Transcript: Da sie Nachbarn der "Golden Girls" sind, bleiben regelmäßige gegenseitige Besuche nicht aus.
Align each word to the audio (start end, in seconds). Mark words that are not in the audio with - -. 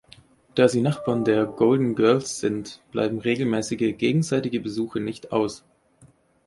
Da 0.55 0.67
sie 0.67 0.81
Nachbarn 0.81 1.25
der 1.25 1.45
"Golden 1.45 1.93
Girls" 1.93 2.39
sind, 2.39 2.81
bleiben 2.91 3.19
regelmäßige 3.19 3.95
gegenseitige 3.97 4.59
Besuche 4.59 4.99
nicht 4.99 5.31
aus. 5.31 5.63